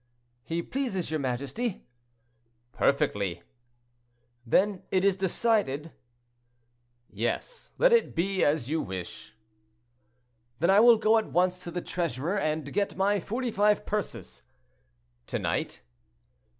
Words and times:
"He 0.43 0.63
pleases 0.63 1.11
your 1.11 1.19
majesty?" 1.19 1.83
"Perfectly." 2.71 3.43
"Then 4.47 4.81
it 4.89 5.05
is 5.05 5.15
decided?" 5.15 5.91
"Yes; 7.07 7.71
let 7.77 7.93
it 7.93 8.15
be 8.15 8.43
as 8.43 8.67
you 8.67 8.81
wish." 8.81 9.35
"Then 10.57 10.71
I 10.71 10.79
will 10.79 10.97
go 10.97 11.19
at 11.19 11.27
once 11.31 11.63
to 11.65 11.69
the 11.69 11.81
treasurer, 11.83 12.35
and 12.39 12.73
get 12.73 12.97
my 12.97 13.19
forty 13.19 13.51
five 13.51 13.85
purses." 13.85 14.41
"To 15.27 15.37
night?" 15.37 15.83